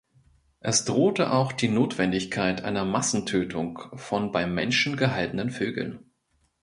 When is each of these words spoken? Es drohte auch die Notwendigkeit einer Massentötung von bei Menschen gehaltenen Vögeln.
Es 0.61 0.83
drohte 0.83 1.31
auch 1.31 1.51
die 1.51 1.67
Notwendigkeit 1.67 2.63
einer 2.63 2.85
Massentötung 2.85 3.77
von 3.93 4.31
bei 4.31 4.47
Menschen 4.47 4.97
gehaltenen 4.97 5.51
Vögeln. 5.51 5.99